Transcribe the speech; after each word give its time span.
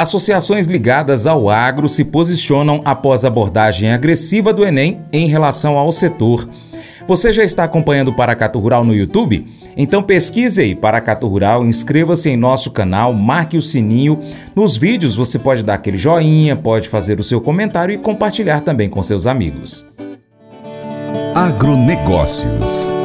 Associações 0.00 0.66
ligadas 0.66 1.26
ao 1.26 1.50
agro 1.50 1.86
se 1.86 2.06
posicionam 2.06 2.80
após 2.86 3.22
abordagem 3.22 3.92
agressiva 3.92 4.50
do 4.50 4.64
Enem 4.64 5.02
em 5.12 5.28
relação 5.28 5.76
ao 5.76 5.92
setor. 5.92 6.48
Você 7.06 7.30
já 7.34 7.44
está 7.44 7.64
acompanhando 7.64 8.14
Paracato 8.14 8.58
Rural 8.58 8.82
no 8.82 8.94
YouTube? 8.94 9.46
Então 9.76 10.02
pesquise 10.02 10.62
aí 10.62 10.74
Paracato 10.74 11.28
Rural, 11.28 11.66
inscreva-se 11.66 12.30
em 12.30 12.36
nosso 12.38 12.70
canal, 12.70 13.12
marque 13.12 13.58
o 13.58 13.62
sininho. 13.62 14.18
Nos 14.56 14.74
vídeos 14.74 15.16
você 15.16 15.38
pode 15.38 15.62
dar 15.62 15.74
aquele 15.74 15.98
joinha, 15.98 16.56
pode 16.56 16.88
fazer 16.88 17.20
o 17.20 17.24
seu 17.24 17.38
comentário 17.38 17.94
e 17.94 17.98
compartilhar 17.98 18.62
também 18.62 18.88
com 18.88 19.02
seus 19.02 19.26
amigos. 19.26 19.84
Agronegócios 21.34 22.99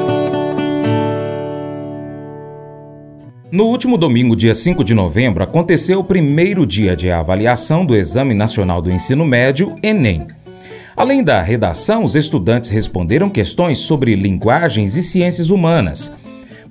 No 3.55 3.67
último 3.67 3.97
domingo, 3.97 4.35
dia 4.35 4.53
5 4.53 4.83
de 4.83 4.93
novembro, 4.93 5.41
aconteceu 5.41 6.01
o 6.01 6.03
primeiro 6.03 6.65
dia 6.65 6.93
de 6.93 7.09
avaliação 7.09 7.85
do 7.85 7.95
Exame 7.95 8.33
Nacional 8.33 8.81
do 8.81 8.91
Ensino 8.91 9.23
Médio, 9.23 9.77
Enem. 9.81 10.27
Além 10.93 11.23
da 11.23 11.41
redação, 11.41 12.03
os 12.03 12.16
estudantes 12.16 12.70
responderam 12.70 13.30
questões 13.30 13.80
sobre 13.80 14.13
linguagens 14.13 14.97
e 14.97 15.02
ciências 15.02 15.52
humanas. 15.52 16.13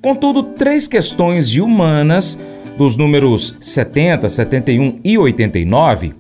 Contudo, 0.03 0.43
três 0.43 0.87
questões 0.87 1.49
de 1.49 1.63
humanas, 1.63 2.39
dos 2.77 2.99
números 2.99 3.57
70, 3.59 4.29
71 4.29 5.01
e 5.03 5.17
89, 5.17 6.13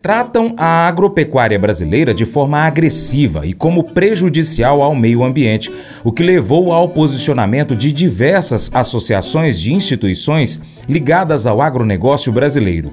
tratam 0.00 0.54
a 0.56 0.86
agropecuária 0.86 1.58
brasileira 1.58 2.14
de 2.14 2.24
forma 2.24 2.58
agressiva 2.60 3.44
e 3.44 3.52
como 3.52 3.82
prejudicial 3.82 4.82
ao 4.82 4.94
meio 4.94 5.24
ambiente, 5.24 5.72
o 6.04 6.12
que 6.12 6.22
levou 6.22 6.72
ao 6.72 6.88
posicionamento 6.88 7.74
de 7.74 7.92
diversas 7.92 8.70
associações 8.72 9.60
de 9.60 9.72
instituições 9.72 10.62
ligadas 10.88 11.46
ao 11.46 11.60
agronegócio 11.60 12.32
brasileiro. 12.32 12.92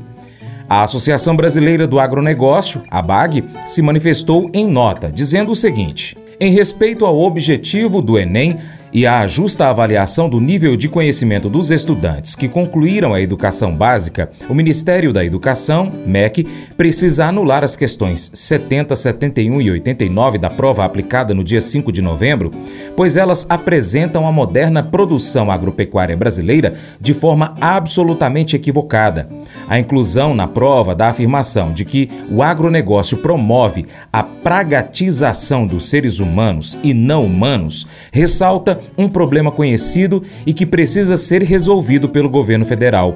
A 0.67 0.83
Associação 0.83 1.35
Brasileira 1.35 1.85
do 1.85 1.99
Agronegócio, 1.99 2.81
a 2.89 2.99
BAG, 2.99 3.43
se 3.67 3.83
manifestou 3.83 4.49
em 4.51 4.65
nota, 4.67 5.11
dizendo 5.11 5.51
o 5.51 5.55
seguinte: 5.55 6.17
em 6.39 6.51
respeito 6.51 7.05
ao 7.05 7.19
objetivo 7.19 8.01
do 8.01 8.17
Enem, 8.17 8.57
e 8.95 9.05
a 9.05 9.27
justa 9.27 9.67
avaliação 9.67 10.29
do 10.29 10.39
nível 10.39 10.77
de 10.77 10.87
conhecimento 10.87 11.49
dos 11.49 11.69
estudantes 11.69 12.33
que 12.33 12.47
concluíram 12.47 13.13
a 13.13 13.19
educação 13.19 13.75
básica, 13.75 14.31
o 14.47 14.53
Ministério 14.53 15.11
da 15.11 15.21
Educação, 15.21 15.91
MEC, 16.07 16.47
precisa 16.77 17.25
anular 17.25 17.61
as 17.61 17.75
questões 17.75 18.31
70, 18.33 18.95
71 18.95 19.59
e 19.59 19.69
89 19.69 20.37
da 20.37 20.49
prova 20.49 20.85
aplicada 20.85 21.33
no 21.33 21.43
dia 21.43 21.59
5 21.59 21.91
de 21.91 22.01
novembro, 22.01 22.51
pois 22.95 23.17
elas 23.17 23.45
apresentam 23.49 24.25
a 24.25 24.31
moderna 24.31 24.81
produção 24.81 25.51
agropecuária 25.51 26.15
brasileira 26.15 26.75
de 26.97 27.13
forma 27.13 27.53
absolutamente 27.59 28.55
equivocada. 28.55 29.27
A 29.67 29.79
inclusão 29.79 30.33
na 30.33 30.47
prova 30.47 30.93
da 30.93 31.07
afirmação 31.07 31.73
de 31.73 31.83
que 31.83 32.09
o 32.29 32.43
agronegócio 32.43 33.17
promove 33.17 33.85
a 34.11 34.21
pragatização 34.21 35.65
dos 35.65 35.89
seres 35.89 36.19
humanos 36.19 36.77
e 36.83 36.93
não 36.93 37.21
humanos 37.21 37.87
ressalta 38.11 38.79
um 38.97 39.09
problema 39.09 39.51
conhecido 39.51 40.23
e 40.45 40.53
que 40.53 40.65
precisa 40.65 41.17
ser 41.17 41.41
resolvido 41.41 42.07
pelo 42.09 42.29
governo 42.29 42.65
federal. 42.65 43.15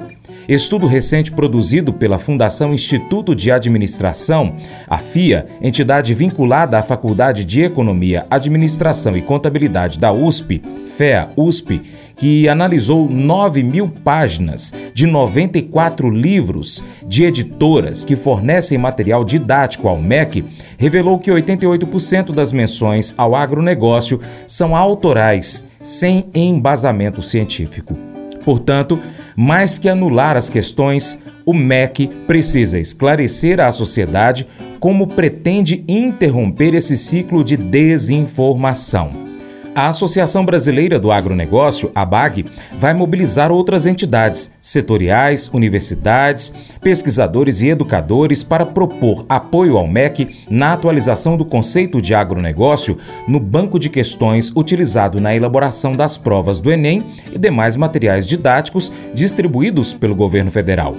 Estudo 0.49 0.87
recente 0.87 1.31
produzido 1.31 1.93
pela 1.93 2.17
Fundação 2.17 2.73
Instituto 2.73 3.35
de 3.35 3.51
Administração, 3.51 4.55
a 4.87 4.97
FIA, 4.97 5.45
entidade 5.61 6.11
vinculada 6.15 6.79
à 6.79 6.81
Faculdade 6.81 7.45
de 7.45 7.61
Economia, 7.61 8.25
Administração 8.31 9.15
e 9.15 9.21
Contabilidade 9.21 9.99
da 9.99 10.11
USP, 10.11 10.59
FEA 10.97 11.29
USP, 11.37 11.83
que 12.19 12.49
analisou 12.49 13.09
9 13.09 13.63
mil 13.63 13.87
páginas 13.87 14.73
de 14.93 15.07
94 15.07 16.09
livros 16.09 16.83
de 17.07 17.23
editoras 17.23 18.03
que 18.03 18.17
fornecem 18.17 18.77
material 18.77 19.23
didático 19.23 19.87
ao 19.87 19.97
MEC, 19.97 20.43
revelou 20.77 21.17
que 21.17 21.31
88% 21.31 22.33
das 22.33 22.51
menções 22.51 23.13
ao 23.17 23.35
agronegócio 23.35 24.19
são 24.45 24.75
autorais, 24.75 25.65
sem 25.81 26.25
embasamento 26.35 27.21
científico. 27.21 27.97
Portanto, 28.43 28.99
mais 29.33 29.77
que 29.77 29.87
anular 29.87 30.35
as 30.35 30.49
questões, 30.49 31.17
o 31.45 31.53
MEC 31.53 32.07
precisa 32.27 32.77
esclarecer 32.77 33.61
à 33.61 33.71
sociedade 33.71 34.45
como 34.77 35.07
pretende 35.07 35.85
interromper 35.87 36.73
esse 36.73 36.97
ciclo 36.97 37.45
de 37.45 37.55
desinformação. 37.55 39.28
A 39.75 39.87
Associação 39.87 40.43
Brasileira 40.43 40.99
do 40.99 41.11
Agronegócio, 41.11 41.91
a 41.93 42.03
BAG, 42.03 42.43
vai 42.79 42.93
mobilizar 42.93 43.51
outras 43.51 43.85
entidades, 43.85 44.51
setoriais, 44.59 45.49
universidades, 45.53 46.53
pesquisadores 46.81 47.61
e 47.61 47.69
educadores 47.69 48.43
para 48.43 48.65
propor 48.65 49.25
apoio 49.29 49.77
ao 49.77 49.87
MEC 49.87 50.43
na 50.49 50.73
atualização 50.73 51.37
do 51.37 51.45
conceito 51.45 52.01
de 52.01 52.15
agronegócio 52.15 52.97
no 53.27 53.39
banco 53.39 53.79
de 53.79 53.89
questões 53.89 54.51
utilizado 54.55 55.21
na 55.21 55.35
elaboração 55.35 55.93
das 55.93 56.17
provas 56.17 56.59
do 56.59 56.71
Enem 56.71 57.03
e 57.31 57.37
demais 57.37 57.77
materiais 57.77 58.25
didáticos 58.25 58.91
distribuídos 59.13 59.93
pelo 59.93 60.15
governo 60.15 60.51
federal. 60.51 60.95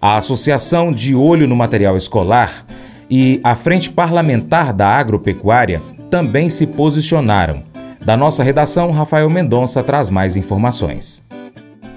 A 0.00 0.16
Associação 0.16 0.92
de 0.92 1.16
Olho 1.16 1.48
no 1.48 1.56
Material 1.56 1.96
Escolar 1.96 2.64
e 3.10 3.40
a 3.42 3.56
Frente 3.56 3.90
Parlamentar 3.90 4.72
da 4.72 4.86
Agropecuária 4.86 5.82
também 6.08 6.48
se 6.48 6.66
posicionaram 6.66 7.67
da 8.08 8.16
nossa 8.16 8.42
redação, 8.42 8.90
Rafael 8.90 9.28
Mendonça 9.28 9.84
traz 9.84 10.08
mais 10.08 10.34
informações. 10.34 11.22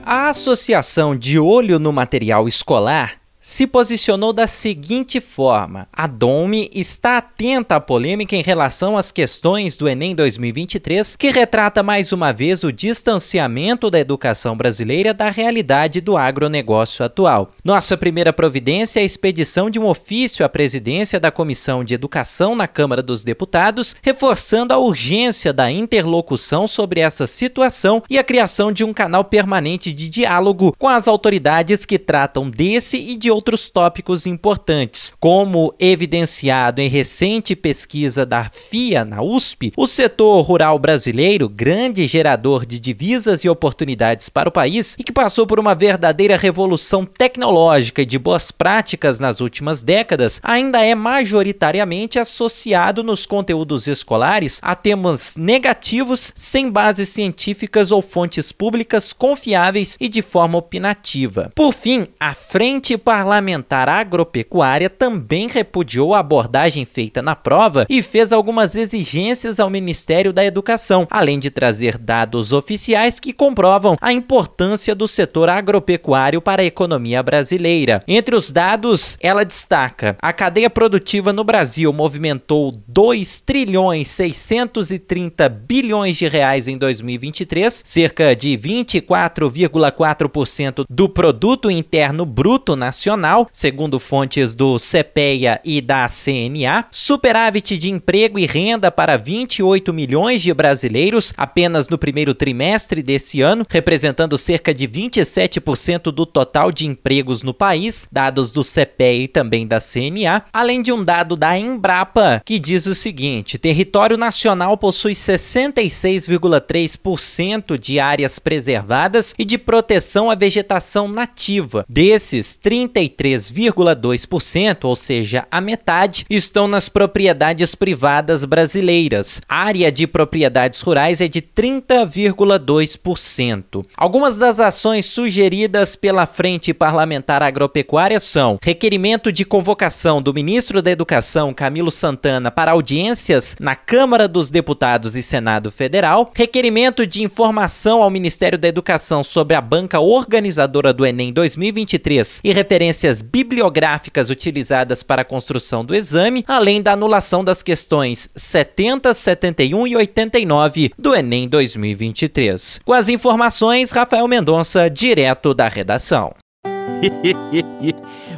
A 0.06 0.28
Associação 0.28 1.16
de 1.16 1.40
Olho 1.40 1.80
no 1.80 1.94
Material 1.94 2.50
Escolar 2.50 3.21
se 3.42 3.66
posicionou 3.66 4.32
da 4.32 4.46
seguinte 4.46 5.20
forma: 5.20 5.88
a 5.92 6.06
Dome 6.06 6.70
está 6.72 7.18
atenta 7.18 7.78
à 7.78 7.80
polêmica 7.80 8.36
em 8.36 8.44
relação 8.44 8.96
às 8.96 9.12
questões 9.12 9.76
do 9.76 9.90
Enem 9.90 10.14
2023, 10.14 11.16
que 11.16 11.32
retrata 11.32 11.82
mais 11.82 12.14
uma 12.14 12.32
vez 12.32 12.64
o 12.64 12.72
distanciamento 12.72 13.90
da 13.90 14.00
educação 14.00 14.56
brasileira 14.56 15.14
da 15.14 15.32
realidade 15.32 16.00
do 16.00 16.16
agronegócio 16.16 17.04
atual. 17.04 17.52
Nossa 17.64 17.98
primeira 17.98 18.32
providência 18.32 19.00
é 19.00 19.02
a 19.02 19.06
expedição 19.06 19.70
de 19.70 19.80
um 19.80 19.88
ofício 19.88 20.46
à 20.46 20.50
presidência 20.50 21.20
da 21.20 21.32
Comissão 21.32 21.84
de 21.84 21.96
Educação 21.96 22.56
na 22.56 22.68
Câmara 22.68 23.02
dos 23.02 23.24
Deputados, 23.24 23.96
reforçando 24.04 24.74
a 24.74 24.78
urgência 24.78 25.52
da 25.52 25.72
interlocução 25.72 26.68
sobre 26.68 27.00
essa 27.00 27.26
situação 27.26 28.04
e 28.08 28.20
a 28.20 28.24
criação 28.24 28.72
de 28.72 28.84
um 28.84 28.94
canal 28.94 29.26
permanente 29.26 29.92
de 29.92 30.10
diálogo 30.10 30.76
com 30.78 30.88
as 30.88 31.08
autoridades 31.08 31.86
que 31.86 31.98
tratam 31.98 32.48
desse 32.50 32.98
e 32.98 33.16
de 33.16 33.31
outros 33.32 33.70
tópicos 33.70 34.28
importantes. 34.28 35.14
Como 35.20 35.74
evidenciado 35.80 36.82
em 36.82 36.90
recente 36.90 37.56
pesquisa 37.56 38.26
da 38.26 38.44
FIA 38.44 39.06
na 39.06 39.24
USP, 39.24 39.74
o 39.76 39.88
setor 39.88 40.42
rural 40.42 40.78
brasileiro, 40.78 41.48
grande 41.48 42.06
gerador 42.06 42.66
de 42.66 42.78
divisas 42.78 43.44
e 43.44 43.50
oportunidades 43.50 44.30
para 44.30 44.50
o 44.50 44.52
país 44.52 44.96
e 45.00 45.04
que 45.04 45.12
passou 45.12 45.48
por 45.48 45.60
uma 45.60 45.74
verdadeira 45.74 46.36
revolução 46.36 47.06
tecnológica 47.06 48.02
e 48.02 48.06
de 48.06 48.20
boas 48.20 48.52
práticas 48.52 49.20
nas 49.20 49.40
últimas 49.40 49.82
décadas, 49.82 50.40
ainda 50.44 50.84
é 50.84 50.94
majoritariamente 50.94 52.20
associado 52.20 53.04
nos 53.04 53.26
conteúdos 53.26 53.88
escolares 53.88 54.60
a 54.62 54.76
temas 54.76 55.36
negativos 55.38 56.34
sem 56.36 56.70
bases 56.70 57.10
científicas 57.10 57.92
ou 57.92 58.02
fontes 58.02 58.52
públicas 58.52 59.14
confiáveis 59.14 59.98
e 60.00 60.10
de 60.10 60.22
forma 60.22 60.58
opinativa. 60.58 61.52
Por 61.56 61.74
fim, 61.74 62.08
a 62.20 62.34
Frente 62.34 62.98
Parlamentar 62.98 63.21
parlamentar 63.22 63.88
agropecuária 63.88 64.90
também 64.90 65.48
repudiou 65.48 66.16
a 66.16 66.20
abordagem 66.20 66.86
feita 66.86 67.22
na 67.22 67.36
prova 67.36 67.86
e 67.88 68.02
fez 68.02 68.34
algumas 68.34 68.76
exigências 68.76 69.60
ao 69.60 69.70
Ministério 69.70 70.34
da 70.34 70.44
Educação, 70.44 71.06
além 71.08 71.38
de 71.38 71.52
trazer 71.52 72.00
dados 72.00 72.52
oficiais 72.52 73.20
que 73.20 73.32
comprovam 73.32 73.96
a 74.02 74.12
importância 74.12 74.96
do 74.96 75.08
setor 75.08 75.50
agropecuário 75.50 76.42
para 76.42 76.64
a 76.64 76.66
economia 76.66 77.22
brasileira. 77.22 78.04
Entre 78.08 78.36
os 78.36 78.52
dados, 78.52 79.20
ela 79.22 79.46
destaca: 79.46 80.18
a 80.20 80.34
cadeia 80.34 80.70
produtiva 80.70 81.32
no 81.32 81.44
Brasil 81.44 81.94
movimentou 81.94 82.72
2 82.88 83.42
trilhões 83.42 84.08
630 84.08 85.48
bilhões 85.48 86.18
de 86.18 86.28
reais 86.28 86.68
em 86.68 86.76
2023, 86.76 87.84
cerca 87.86 88.36
de 88.36 88.58
24,4% 88.58 90.86
do 90.90 91.08
produto 91.08 91.70
interno 91.70 92.26
bruto 92.26 92.76
nacional 92.76 93.11
nacional, 93.12 93.50
segundo 93.52 94.00
fontes 94.00 94.56
do 94.56 94.78
CPEA 94.78 95.60
e 95.66 95.82
da 95.82 96.08
CNA, 96.08 96.86
superávit 96.92 97.78
de 97.78 97.92
emprego 97.92 98.40
e 98.40 98.46
renda 98.46 98.90
para 98.92 99.18
28 99.18 99.92
milhões 99.94 100.42
de 100.42 100.54
brasileiros 100.54 101.34
apenas 101.36 101.90
no 101.90 101.98
primeiro 101.98 102.34
trimestre 102.34 103.04
desse 103.04 103.42
ano, 103.42 103.68
representando 103.70 104.38
cerca 104.38 104.74
de 104.74 104.88
27% 104.88 106.04
do 106.12 106.26
total 106.26 106.72
de 106.72 106.88
empregos 106.88 107.44
no 107.44 107.54
país, 107.54 108.08
dados 108.12 108.50
do 108.50 108.64
CPEA 108.64 109.24
e 109.24 109.28
também 109.28 109.68
da 109.68 109.80
CNA, 109.80 110.44
além 110.54 110.82
de 110.82 110.94
um 110.94 111.04
dado 111.04 111.36
da 111.36 111.58
Embrapa 111.58 112.42
que 112.46 112.60
diz 112.60 112.86
o 112.86 112.96
seguinte: 112.96 113.58
território 113.58 114.16
nacional 114.18 114.78
possui 114.78 115.12
66,3% 115.14 117.78
de 117.78 118.00
áreas 118.00 118.40
preservadas 118.40 119.36
e 119.38 119.44
de 119.44 119.58
proteção 119.58 120.32
à 120.32 120.36
vegetação 120.36 121.10
nativa. 121.10 121.86
Desses, 121.90 122.56
30 122.58 123.01
33,2%, 123.10 124.86
ou 124.86 124.96
seja, 124.96 125.46
a 125.50 125.60
metade, 125.62 126.26
estão 126.30 126.68
nas 126.68 126.90
propriedades 126.90 127.74
privadas 127.76 128.44
brasileiras. 128.46 129.42
A 129.48 129.64
área 129.64 129.92
de 129.92 130.08
propriedades 130.08 130.82
rurais 130.82 131.22
é 131.22 131.28
de 131.28 131.40
30,2%. 131.42 133.86
Algumas 133.96 134.38
das 134.38 134.60
ações 134.60 135.06
sugeridas 135.06 135.96
pela 135.96 136.26
Frente 136.26 136.74
Parlamentar 136.74 137.44
Agropecuária 137.44 138.20
são 138.20 138.58
requerimento 138.62 139.32
de 139.32 139.46
convocação 139.46 140.22
do 140.22 140.34
ministro 140.34 140.82
da 140.82 140.92
Educação, 140.92 141.54
Camilo 141.54 141.92
Santana, 141.92 142.52
para 142.52 142.72
audiências 142.72 143.56
na 143.60 143.76
Câmara 143.76 144.28
dos 144.28 144.50
Deputados 144.50 145.16
e 145.16 145.22
Senado 145.22 145.72
Federal, 145.72 146.32
requerimento 146.36 147.06
de 147.06 147.24
informação 147.24 148.02
ao 148.02 148.10
Ministério 148.10 148.58
da 148.58 148.68
Educação 148.68 149.24
sobre 149.24 149.56
a 149.56 149.62
banca 149.62 150.00
organizadora 150.00 150.92
do 150.94 151.06
Enem 151.06 151.32
2023 151.32 152.42
e 152.44 152.52
referências 152.92 153.22
bibliográficas 153.22 154.30
utilizadas 154.30 155.02
para 155.02 155.22
a 155.22 155.26
construção 155.26 155.86
do 155.86 155.96
exame, 155.96 156.44
além 156.48 156.82
da 156.82 156.92
anulação 156.92 157.44
das 157.44 157.64
questões 157.64 158.30
70, 158.36 159.14
71 159.14 159.88
e 159.88 159.96
89 159.96 160.92
do 160.98 161.16
Enem 161.16 161.48
2023. 161.48 162.82
Com 162.84 162.94
as 162.94 163.08
informações, 163.08 163.92
Rafael 163.92 164.28
Mendonça, 164.28 164.90
direto 164.90 165.54
da 165.54 165.70
redação. 165.70 166.34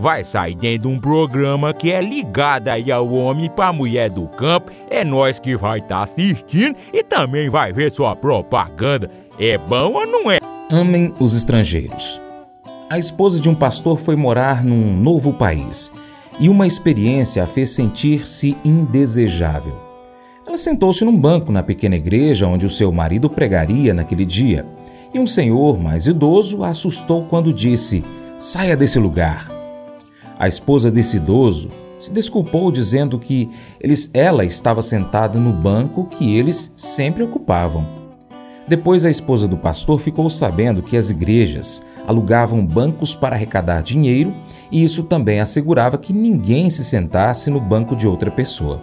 vai 0.00 0.24
sair 0.24 0.54
dentro 0.54 0.88
de 0.88 0.96
um 0.96 0.98
programa 0.98 1.74
que 1.74 1.92
é 1.92 2.00
ligado 2.00 2.68
aí 2.68 2.90
ao 2.90 3.12
homem 3.12 3.50
para 3.50 3.72
mulher 3.72 4.08
do 4.08 4.26
campo. 4.26 4.72
É 4.88 5.04
nós 5.04 5.38
que 5.38 5.54
vai 5.54 5.78
estar 5.78 5.98
tá 5.98 6.02
assistindo 6.04 6.74
e 6.92 7.04
também 7.04 7.50
vai 7.50 7.72
ver 7.72 7.92
sua 7.92 8.16
propaganda. 8.16 9.10
É 9.38 9.58
bom 9.58 9.92
ou 9.92 10.06
não 10.06 10.30
é? 10.30 10.38
Amem 10.70 11.12
os 11.20 11.36
estrangeiros. 11.36 12.20
A 12.88 12.98
esposa 12.98 13.40
de 13.40 13.48
um 13.48 13.54
pastor 13.54 14.00
foi 14.00 14.16
morar 14.16 14.64
num 14.64 14.96
novo 14.96 15.32
país 15.32 15.92
e 16.40 16.48
uma 16.48 16.66
experiência 16.66 17.42
a 17.42 17.46
fez 17.46 17.70
sentir-se 17.70 18.56
indesejável. 18.64 19.74
Ela 20.46 20.56
sentou-se 20.58 21.04
num 21.04 21.16
banco 21.16 21.52
na 21.52 21.62
pequena 21.62 21.94
igreja 21.94 22.48
onde 22.48 22.66
o 22.66 22.70
seu 22.70 22.90
marido 22.90 23.28
pregaria 23.28 23.94
naquele 23.94 24.24
dia 24.24 24.66
e 25.12 25.18
um 25.18 25.26
senhor 25.26 25.78
mais 25.78 26.06
idoso 26.06 26.64
a 26.64 26.70
assustou 26.70 27.24
quando 27.26 27.52
disse: 27.52 28.02
Saia 28.38 28.76
desse 28.76 28.98
lugar. 28.98 29.59
A 30.40 30.48
esposa 30.48 30.90
desse 30.90 31.18
idoso 31.18 31.68
se 31.98 32.10
desculpou 32.10 32.72
dizendo 32.72 33.18
que 33.18 33.50
eles, 33.78 34.10
ela 34.14 34.42
estava 34.42 34.80
sentada 34.80 35.38
no 35.38 35.52
banco 35.52 36.06
que 36.06 36.34
eles 36.34 36.72
sempre 36.74 37.22
ocupavam. 37.22 37.84
Depois, 38.66 39.04
a 39.04 39.10
esposa 39.10 39.46
do 39.46 39.58
pastor 39.58 40.00
ficou 40.00 40.30
sabendo 40.30 40.80
que 40.80 40.96
as 40.96 41.10
igrejas 41.10 41.82
alugavam 42.08 42.64
bancos 42.64 43.14
para 43.14 43.36
arrecadar 43.36 43.82
dinheiro 43.82 44.32
e 44.72 44.82
isso 44.82 45.02
também 45.02 45.40
assegurava 45.40 45.98
que 45.98 46.10
ninguém 46.10 46.70
se 46.70 46.86
sentasse 46.86 47.50
no 47.50 47.60
banco 47.60 47.94
de 47.94 48.08
outra 48.08 48.30
pessoa. 48.30 48.80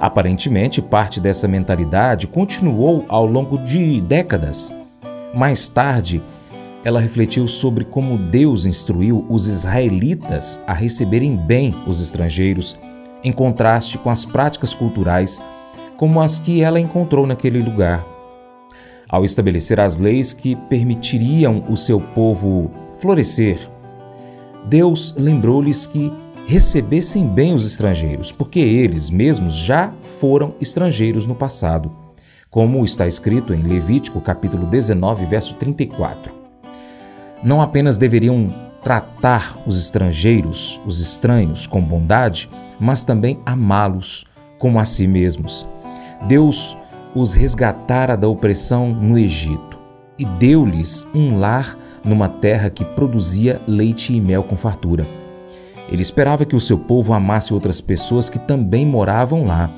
Aparentemente, 0.00 0.82
parte 0.82 1.20
dessa 1.20 1.46
mentalidade 1.46 2.26
continuou 2.26 3.04
ao 3.08 3.24
longo 3.24 3.56
de 3.56 4.00
décadas. 4.00 4.74
Mais 5.32 5.68
tarde, 5.68 6.20
ela 6.84 7.00
refletiu 7.00 7.46
sobre 7.48 7.84
como 7.84 8.16
Deus 8.16 8.64
instruiu 8.66 9.26
os 9.28 9.46
israelitas 9.46 10.60
a 10.66 10.72
receberem 10.72 11.36
bem 11.36 11.74
os 11.86 12.00
estrangeiros, 12.00 12.78
em 13.22 13.32
contraste 13.32 13.98
com 13.98 14.10
as 14.10 14.24
práticas 14.24 14.72
culturais 14.74 15.42
como 15.96 16.20
as 16.20 16.38
que 16.38 16.62
ela 16.62 16.78
encontrou 16.78 17.26
naquele 17.26 17.60
lugar 17.60 18.06
ao 19.08 19.24
estabelecer 19.24 19.80
as 19.80 19.96
leis 19.96 20.32
que 20.32 20.54
permitiriam 20.54 21.64
o 21.68 21.76
seu 21.76 21.98
povo 21.98 22.70
florescer. 23.00 23.58
Deus 24.66 25.14
lembrou-lhes 25.16 25.86
que 25.86 26.12
recebessem 26.46 27.26
bem 27.26 27.54
os 27.54 27.66
estrangeiros, 27.66 28.30
porque 28.30 28.60
eles 28.60 29.08
mesmos 29.08 29.54
já 29.54 29.92
foram 30.20 30.54
estrangeiros 30.60 31.26
no 31.26 31.34
passado, 31.34 31.90
como 32.50 32.84
está 32.84 33.06
escrito 33.06 33.54
em 33.54 33.62
Levítico 33.62 34.20
capítulo 34.20 34.66
19, 34.66 35.24
verso 35.26 35.54
34. 35.54 36.37
Não 37.42 37.60
apenas 37.60 37.96
deveriam 37.96 38.46
tratar 38.82 39.56
os 39.66 39.78
estrangeiros, 39.78 40.80
os 40.86 41.00
estranhos, 41.00 41.66
com 41.66 41.80
bondade, 41.80 42.48
mas 42.80 43.04
também 43.04 43.40
amá-los 43.44 44.24
como 44.58 44.78
a 44.78 44.84
si 44.84 45.06
mesmos. 45.06 45.66
Deus 46.26 46.76
os 47.14 47.34
resgatara 47.34 48.16
da 48.16 48.28
opressão 48.28 48.88
no 48.92 49.18
Egito 49.18 49.78
e 50.18 50.24
deu-lhes 50.24 51.04
um 51.14 51.38
lar 51.38 51.76
numa 52.04 52.28
terra 52.28 52.70
que 52.70 52.84
produzia 52.84 53.60
leite 53.66 54.12
e 54.14 54.20
mel 54.20 54.42
com 54.42 54.56
fartura. 54.56 55.06
Ele 55.88 56.02
esperava 56.02 56.44
que 56.44 56.56
o 56.56 56.60
seu 56.60 56.78
povo 56.78 57.12
amasse 57.12 57.54
outras 57.54 57.80
pessoas 57.80 58.28
que 58.28 58.38
também 58.38 58.84
moravam 58.84 59.44
lá. 59.44 59.70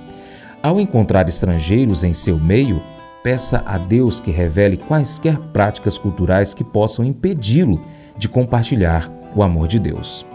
Ao 0.62 0.81
encontrar 0.81 1.29
estrangeiros 1.29 2.03
em 2.03 2.12
seu 2.12 2.39
meio, 2.39 2.83
peça 3.23 3.63
a 3.67 3.79
Deus 3.79 4.21
que 4.21 4.31
revele 4.31 4.77
quaisquer 4.77 5.39
práticas 5.53 5.99
culturais 5.99 6.55
que 6.55 6.65
possam 6.65 7.05
impedi-lo 7.05 7.81
de 8.17 8.29
compartilhar 8.29 9.11
o 9.35 9.43
amor 9.43 9.69
de 9.69 9.79
Deus. 9.79 10.27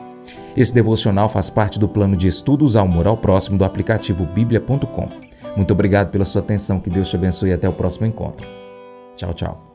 Esse 0.55 0.73
devocional 0.73 1.27
faz 1.27 1.49
parte 1.49 1.77
do 1.77 1.87
plano 1.87 2.15
de 2.15 2.27
estudos 2.27 2.75
ao 2.75 2.87
moral 2.87 3.17
próximo 3.17 3.57
do 3.57 3.65
aplicativo 3.65 4.25
bíblia.com. 4.25 5.09
Muito 5.55 5.71
obrigado 5.71 6.11
pela 6.11 6.25
sua 6.25 6.41
atenção, 6.41 6.79
que 6.79 6.89
Deus 6.89 7.09
te 7.09 7.15
abençoe 7.15 7.49
e 7.49 7.53
até 7.53 7.67
o 7.67 7.73
próximo 7.73 8.05
encontro. 8.05 8.47
Tchau, 9.15 9.33
tchau. 9.33 9.74